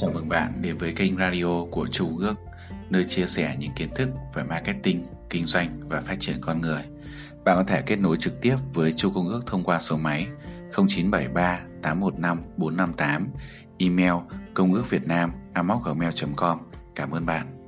[0.00, 2.34] Chào mừng bạn đến với kênh radio của Chu Ước,
[2.90, 6.82] nơi chia sẻ những kiến thức về marketing, kinh doanh và phát triển con người.
[7.44, 10.26] Bạn có thể kết nối trực tiếp với Chu Công Ước thông qua số máy
[10.72, 13.28] 0973 815 458,
[13.78, 14.12] email
[14.54, 16.58] công ước việt nam gmail.com.
[16.94, 17.58] Cảm ơn bạn.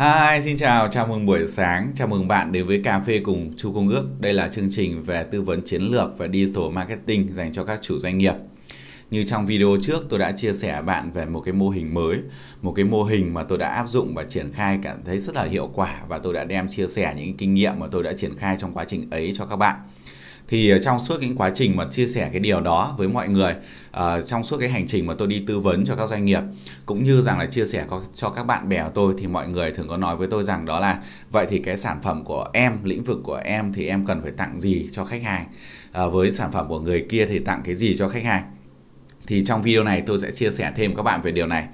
[0.00, 3.52] Hi, xin chào, chào mừng buổi sáng, chào mừng bạn đến với Cà phê cùng
[3.56, 4.06] Chu Công Ước.
[4.20, 7.78] Đây là chương trình về tư vấn chiến lược và digital marketing dành cho các
[7.82, 8.34] chủ doanh nghiệp.
[9.10, 12.18] Như trong video trước tôi đã chia sẻ bạn về một cái mô hình mới,
[12.62, 15.34] một cái mô hình mà tôi đã áp dụng và triển khai cảm thấy rất
[15.34, 18.12] là hiệu quả và tôi đã đem chia sẻ những kinh nghiệm mà tôi đã
[18.12, 19.76] triển khai trong quá trình ấy cho các bạn
[20.50, 23.28] thì ờ, trong suốt cái quá trình mà chia sẻ cái điều đó với mọi
[23.28, 23.54] người
[23.90, 26.40] uh, trong suốt cái hành trình mà tôi đi tư vấn cho các doanh nghiệp
[26.86, 29.72] cũng như rằng là chia sẻ cho các bạn bè của tôi thì mọi người
[29.72, 30.98] thường có nói với tôi rằng đó là
[31.30, 34.32] vậy thì cái sản phẩm của em lĩnh vực của em thì em cần phải
[34.36, 35.44] tặng gì cho khách hàng?
[36.04, 38.44] Uh, với sản phẩm của người kia thì tặng cái gì cho khách hàng?
[39.26, 41.64] Thì trong video này tôi sẽ chia sẻ thêm các bạn về điều này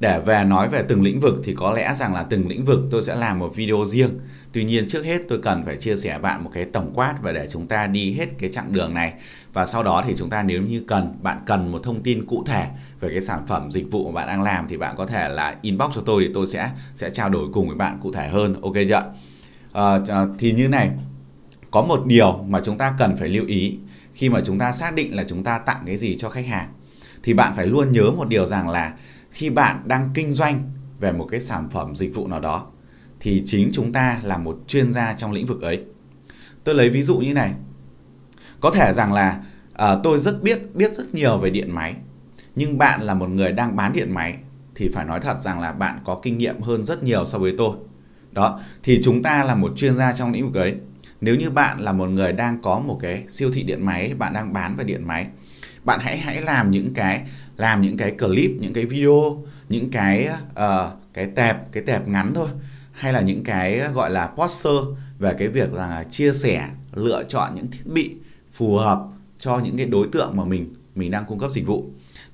[0.00, 2.80] để về nói về từng lĩnh vực thì có lẽ rằng là từng lĩnh vực
[2.90, 4.18] tôi sẽ làm một video riêng.
[4.52, 7.32] Tuy nhiên trước hết tôi cần phải chia sẻ bạn một cái tổng quát và
[7.32, 9.12] để chúng ta đi hết cái chặng đường này.
[9.52, 12.44] Và sau đó thì chúng ta nếu như cần bạn cần một thông tin cụ
[12.46, 12.66] thể
[13.00, 15.56] về cái sản phẩm dịch vụ mà bạn đang làm thì bạn có thể là
[15.62, 18.60] inbox cho tôi thì tôi sẽ sẽ trao đổi cùng với bạn cụ thể hơn.
[18.62, 19.12] Ok chưa
[19.72, 19.98] à,
[20.38, 20.90] thì như này
[21.70, 23.78] có một điều mà chúng ta cần phải lưu ý
[24.14, 26.68] khi mà chúng ta xác định là chúng ta tặng cái gì cho khách hàng
[27.22, 28.92] thì bạn phải luôn nhớ một điều rằng là
[29.30, 30.62] khi bạn đang kinh doanh
[31.00, 32.66] về một cái sản phẩm dịch vụ nào đó
[33.20, 35.84] thì chính chúng ta là một chuyên gia trong lĩnh vực ấy.
[36.64, 37.52] Tôi lấy ví dụ như này.
[38.60, 39.42] Có thể rằng là
[39.74, 41.94] à, tôi rất biết biết rất nhiều về điện máy
[42.58, 44.36] nhưng bạn là một người đang bán điện máy
[44.74, 47.54] thì phải nói thật rằng là bạn có kinh nghiệm hơn rất nhiều so với
[47.58, 47.76] tôi.
[48.32, 50.74] Đó thì chúng ta là một chuyên gia trong lĩnh vực ấy.
[51.20, 54.32] Nếu như bạn là một người đang có một cái siêu thị điện máy bạn
[54.32, 55.26] đang bán về điện máy
[55.84, 57.22] bạn hãy hãy làm những cái
[57.56, 62.32] làm những cái clip những cái video những cái uh, cái tẹp cái tẹp ngắn
[62.34, 62.48] thôi.
[62.92, 64.76] Hay là những cái ờ, gọi là poster
[65.18, 68.14] về cái việc là chia sẻ lựa chọn những thiết bị
[68.52, 69.02] phù hợp
[69.40, 71.84] cho những cái đối tượng mà mình mình đang cung cấp dịch vụ.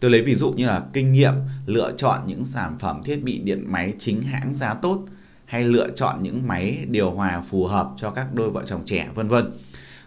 [0.01, 1.35] Tôi lấy ví dụ như là kinh nghiệm
[1.67, 5.07] lựa chọn những sản phẩm thiết bị điện máy chính hãng giá tốt
[5.45, 9.09] hay lựa chọn những máy điều hòa phù hợp cho các đôi vợ chồng trẻ
[9.15, 9.51] vân vân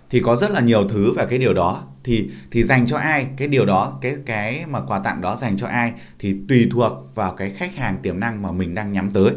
[0.10, 3.28] thì có rất là nhiều thứ về cái điều đó thì thì dành cho ai,
[3.38, 6.92] cái điều đó, cái cái mà quà tặng đó dành cho ai thì tùy thuộc
[7.16, 9.32] vào cái khách hàng tiềm năng mà mình đang nhắm tới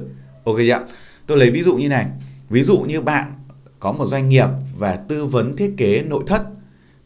[0.44, 0.86] ok chưa
[1.26, 2.06] Tôi lấy ví dụ như này.
[2.48, 3.32] Ví dụ như bạn
[3.80, 4.48] có một doanh nghiệp
[4.78, 6.42] và tư vấn thiết kế nội thất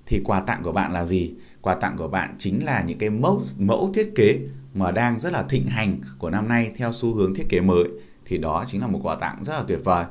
[0.06, 1.34] thì quà tặng của bạn là gì?
[1.60, 4.38] Quà tặng của bạn chính là những cái mẫu mẫu thiết kế
[4.75, 7.84] mà đang rất là thịnh hành của năm nay theo xu hướng thiết kế mới
[8.26, 10.04] thì đó chính là một quà tặng rất là tuyệt vời.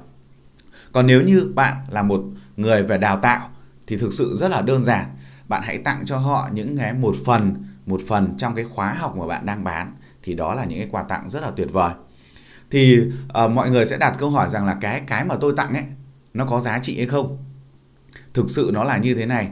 [0.92, 2.24] Còn nếu như bạn là một
[2.58, 3.50] người về đào tạo
[3.88, 5.06] thì thực sự rất là đơn giản.
[5.48, 9.16] Bạn hãy tặng cho họ những cái một phần một phần trong cái khóa học
[9.18, 9.92] mà bạn đang bán.
[10.24, 11.94] Thì đó là những cái quà tặng rất là tuyệt vời.
[12.70, 13.00] Thì
[13.44, 15.84] uh, mọi người sẽ đặt câu hỏi rằng là cái cái mà tôi tặng ấy
[16.34, 17.38] nó có giá trị hay không?
[18.34, 19.50] Thực sự nó là như thế này.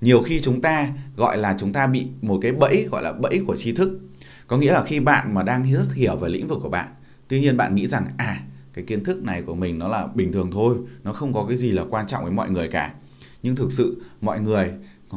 [0.00, 3.42] Nhiều khi chúng ta gọi là chúng ta bị một cái bẫy gọi là bẫy
[3.46, 4.00] của tri thức.
[4.46, 6.86] Có nghĩa là khi bạn mà đang rất hiểu về lĩnh vực của bạn
[7.30, 8.42] tuy nhiên bạn nghĩ rằng à
[8.80, 11.56] cái kiến thức này của mình nó là bình thường thôi, nó không có cái
[11.56, 12.94] gì là quan trọng với mọi người cả.
[13.42, 14.70] Nhưng thực sự, mọi người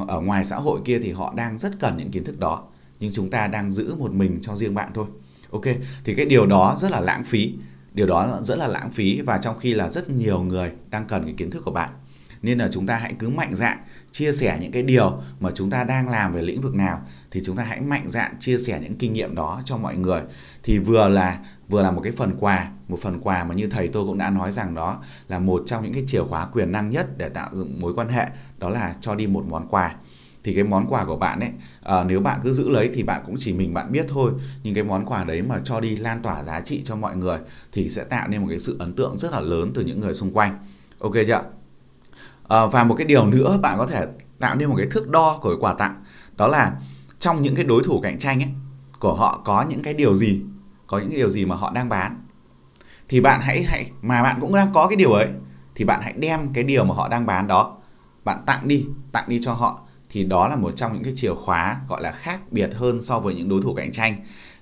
[0.07, 2.63] ở ngoài xã hội kia thì họ đang rất cần những kiến thức đó.
[2.99, 5.05] Nhưng chúng ta đang giữ một mình cho riêng bạn thôi.
[5.51, 5.63] Ok,
[6.03, 7.53] thì cái điều đó rất là lãng phí.
[7.93, 11.23] Điều đó rất là lãng phí và trong khi là rất nhiều người đang cần
[11.23, 11.89] cái kiến thức của bạn.
[12.41, 13.77] Nên là chúng ta hãy cứ mạnh dạn
[14.11, 17.01] chia sẻ những cái điều mà chúng ta đang làm về lĩnh vực nào
[17.33, 20.21] thì chúng ta hãy mạnh dạn chia sẻ những kinh nghiệm đó cho mọi người.
[20.63, 21.39] Thì vừa là
[21.69, 24.29] vừa là một cái phần quà một phần quà mà như thầy tôi cũng đã
[24.29, 27.49] nói rằng đó là một trong những cái chìa khóa quyền năng nhất để tạo
[27.53, 28.27] dựng mối quan hệ
[28.57, 29.95] đó là cho đi một món quà.
[30.43, 31.49] Thì cái món quà của bạn ấy
[31.83, 34.31] à, nếu bạn cứ giữ lấy thì bạn cũng chỉ mình bạn biết thôi.
[34.63, 37.37] Nhưng cái món quà đấy mà cho đi lan tỏa giá trị cho mọi người
[37.71, 40.13] thì sẽ tạo nên một cái sự ấn tượng rất là lớn từ những người
[40.13, 40.57] xung quanh.
[40.99, 41.41] Ok chưa?
[42.47, 44.05] À, và một cái điều nữa bạn có thể
[44.39, 45.95] tạo nên một cái thước đo của cái quà tặng
[46.37, 46.71] đó là
[47.23, 48.49] trong những cái đối thủ cạnh tranh ấy
[48.99, 50.41] của họ có những cái điều gì
[50.87, 52.17] có những cái điều gì mà họ đang bán
[53.09, 55.27] thì bạn hãy hãy mà bạn cũng đang có cái điều ấy
[55.75, 57.77] thì bạn hãy đem cái điều mà họ đang bán đó
[58.25, 59.79] bạn tặng đi tặng đi cho họ
[60.13, 63.19] thì đó là một trong những cái chìa khóa gọi là khác biệt hơn so
[63.19, 64.15] với những đối thủ cạnh tranh.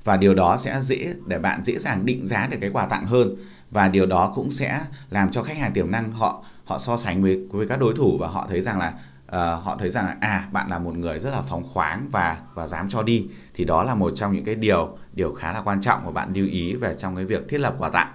[0.03, 3.05] Và điều đó sẽ dễ để bạn dễ dàng định giá được cái quà tặng
[3.05, 3.35] hơn
[3.71, 7.23] và điều đó cũng sẽ làm cho khách hàng tiềm năng họ họ so sánh
[7.23, 8.93] với với các đối thủ và họ thấy rằng là
[9.31, 12.37] uh, họ thấy rằng là à bạn là một người rất là phóng khoáng và
[12.53, 15.61] và dám cho đi thì đó là một trong những cái điều điều khá là
[15.61, 18.11] quan trọng mà bạn lưu ý về trong cái việc thiết lập quà tặng.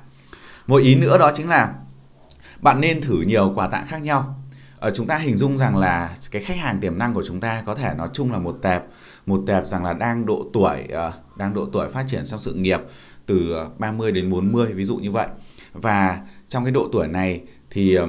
[0.66, 1.74] Một ý nữa đó chính là
[2.60, 4.34] bạn nên thử nhiều quà tặng khác nhau.
[4.78, 7.62] Ở chúng ta hình dung rằng là cái khách hàng tiềm năng của chúng ta
[7.66, 8.82] có thể nói chung là một tệp
[9.26, 12.54] một tệp rằng là đang độ tuổi uh, đang độ tuổi phát triển trong sự
[12.54, 12.80] nghiệp
[13.26, 15.26] từ 30 đến 40 ví dụ như vậy.
[15.72, 17.40] Và trong cái độ tuổi này
[17.70, 18.08] thì uh,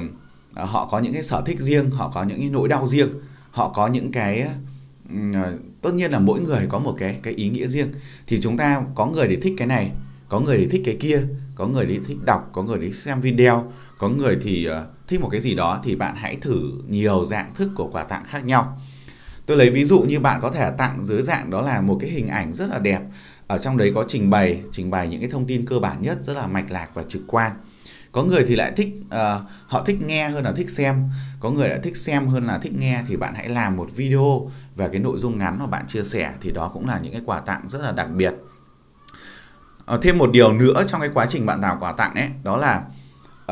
[0.57, 3.09] Ờ, họ có những cái sở thích riêng, họ có những cái nỗi đau riêng,
[3.51, 4.47] họ có những cái
[5.09, 7.91] ừ, ờ, tất nhiên là mỗi người có một cái cái ý nghĩa riêng.
[8.27, 9.91] Thì chúng ta có người thì thích cái này,
[10.29, 11.21] có người thì thích cái kia,
[11.55, 15.21] có người thì thích đọc, có người thì xem video, có người thì ờ, thích
[15.21, 18.45] một cái gì đó thì bạn hãy thử nhiều dạng thức của quà tặng khác
[18.45, 18.77] nhau.
[19.45, 22.09] Tôi lấy ví dụ như bạn có thể tặng dưới dạng đó là một cái
[22.09, 23.01] hình ảnh rất là đẹp.
[23.47, 26.17] Ở trong đấy có trình bày trình bày những cái thông tin cơ bản nhất,
[26.21, 27.51] rất là mạch lạc và trực quan
[28.17, 31.09] có người thì lại thích uh, họ thích nghe hơn là thích xem.
[31.39, 34.51] Có người lại thích xem hơn là thích nghe thì bạn hãy làm một video
[34.75, 37.21] về cái nội dung ngắn mà bạn chia sẻ thì đó cũng là những cái
[37.25, 38.33] quà tặng rất là đặc biệt.
[39.93, 42.57] Uh, thêm một điều nữa trong cái quá trình bạn tạo quà tặng ấy đó
[42.57, 42.83] là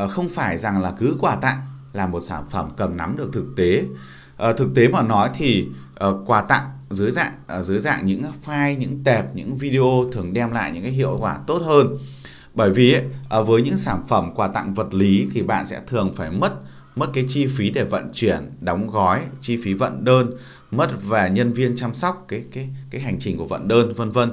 [0.04, 1.60] uh, không phải rằng là cứ quà tặng
[1.92, 3.82] là một sản phẩm cầm nắm được thực tế.
[4.50, 5.68] Uh, thực tế mà nói thì
[6.08, 10.32] uh, quà tặng dưới dạng uh, dưới dạng những file những tệp những video thường
[10.32, 11.98] đem lại những cái hiệu quả tốt hơn
[12.56, 15.80] bởi vì ấy, ờ, với những sản phẩm quà tặng vật lý thì bạn sẽ
[15.86, 16.52] thường phải mất
[16.96, 20.30] mất cái chi phí để vận chuyển, đóng gói, chi phí vận đơn,
[20.70, 24.10] mất về nhân viên chăm sóc cái cái cái hành trình của vận đơn vân
[24.10, 24.32] vân.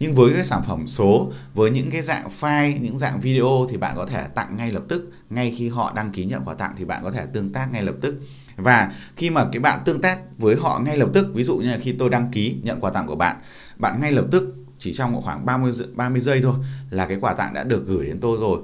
[0.00, 3.76] Nhưng với cái sản phẩm số, với những cái dạng file, những dạng video thì
[3.76, 6.74] bạn có thể tặng ngay lập tức, ngay khi họ đăng ký nhận quà tặng
[6.78, 8.20] thì bạn có thể tương tác ngay lập tức.
[8.56, 11.70] Và khi mà cái bạn tương tác với họ ngay lập tức, ví dụ như
[11.70, 13.36] là khi tôi đăng ký nhận quà tặng của bạn,
[13.78, 16.54] bạn ngay lập tức chỉ trong khoảng 30 30 giây thôi
[16.90, 18.60] là cái quà tặng đã được gửi đến tôi rồi.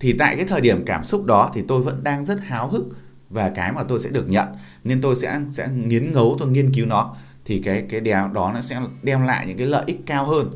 [0.00, 2.84] Thì tại cái thời điểm cảm xúc đó thì tôi vẫn đang rất háo hức
[3.30, 4.48] về cái mà tôi sẽ được nhận.
[4.84, 7.16] Nên tôi sẽ sẽ nghiến ngấu tôi nghiên cứu nó.
[7.44, 10.50] Thì cái cái đéo đó nó sẽ đem lại những cái lợi ích cao hơn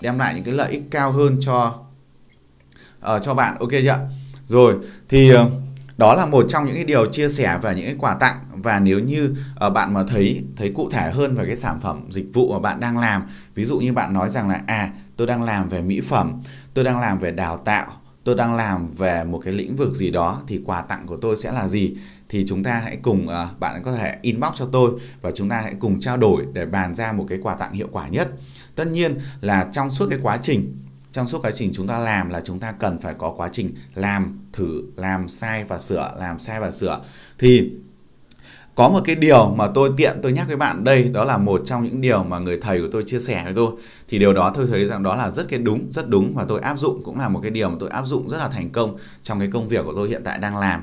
[0.00, 1.78] đem lại những cái lợi ích cao hơn cho
[3.14, 3.56] uh, cho bạn.
[3.58, 4.08] Ok chưa
[4.48, 4.74] rồi
[5.08, 5.38] thì uh,
[5.96, 8.36] đó là một trong những cái điều chia sẻ và những cái quà tặng.
[8.52, 9.36] Và nếu như
[9.66, 12.58] uh, bạn mà thấy thấy cụ thể hơn về cái sản phẩm dịch vụ mà
[12.58, 13.22] bạn đang làm
[13.54, 16.32] ví dụ như bạn nói rằng là à tôi đang làm về mỹ phẩm
[16.74, 17.86] tôi đang làm về đào tạo
[18.24, 21.36] tôi đang làm về một cái lĩnh vực gì đó thì quà tặng của tôi
[21.36, 21.96] sẽ là gì?
[22.28, 24.90] Thì chúng ta hãy cùng uh, bạn có thể inbox cho tôi
[25.22, 27.88] và chúng ta hãy cùng trao đổi để bàn ra một cái quà tặng hiệu
[27.92, 28.30] quả nhất.
[28.74, 30.76] Tất nhiên là trong suốt cái quá trình
[31.14, 33.70] trong suốt quá trình chúng ta làm là chúng ta cần phải có quá trình
[33.94, 37.00] làm thử, làm sai và sửa, làm sai và sửa.
[37.38, 37.72] Thì
[38.74, 41.62] có một cái điều mà tôi tiện tôi nhắc với bạn đây, đó là một
[41.64, 43.72] trong những điều mà người thầy của tôi chia sẻ với tôi.
[44.08, 46.60] Thì điều đó tôi thấy rằng đó là rất cái đúng, rất đúng và tôi
[46.60, 48.96] áp dụng, cũng là một cái điều mà tôi áp dụng rất là thành công
[49.22, 50.82] trong cái công việc của tôi hiện tại đang làm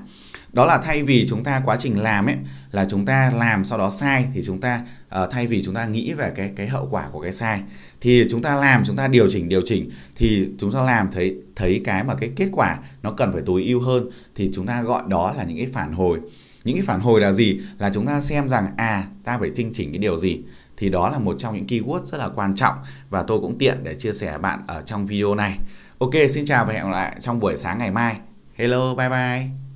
[0.53, 2.35] đó là thay vì chúng ta quá trình làm ấy
[2.71, 4.85] là chúng ta làm sau đó sai thì chúng ta
[5.21, 7.61] uh, thay vì chúng ta nghĩ về cái cái hậu quả của cái sai
[8.01, 11.35] thì chúng ta làm chúng ta điều chỉnh điều chỉnh thì chúng ta làm thấy
[11.55, 14.81] thấy cái mà cái kết quả nó cần phải tối ưu hơn thì chúng ta
[14.81, 16.19] gọi đó là những cái phản hồi.
[16.63, 17.61] Những cái phản hồi là gì?
[17.77, 20.39] Là chúng ta xem rằng à ta phải tinh chỉnh cái điều gì?
[20.77, 22.75] Thì đó là một trong những keyword rất là quan trọng
[23.09, 25.57] và tôi cũng tiện để chia sẻ bạn ở trong video này.
[25.99, 28.15] Ok xin chào và hẹn gặp lại trong buổi sáng ngày mai.
[28.55, 29.70] Hello bye bye.